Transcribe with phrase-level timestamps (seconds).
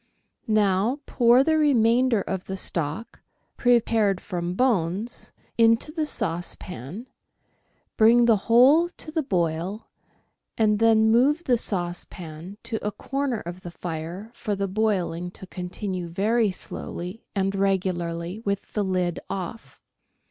[0.47, 3.21] Now pour the remainder of the stock,
[3.55, 7.05] prepared from bones, into the saucepan,
[7.97, 9.89] bring the whole to the boil,
[10.57, 15.45] and then move the saucepan to a corner of the fire for the boiling to
[15.45, 19.83] continue very slowly and regularly with the lid off.